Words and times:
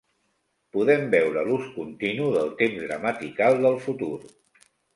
Podem 0.77 1.05
veure 1.11 1.43
l'ús 1.49 1.67
continu 1.75 2.31
del 2.39 2.51
temps 2.63 2.83
gramatical 2.89 3.63
del 3.69 3.81
futur. 3.87 4.13